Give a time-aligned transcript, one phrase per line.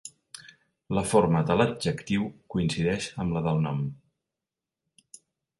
[0.97, 3.85] La forma de l'adjectiu coincideix amb la del nom.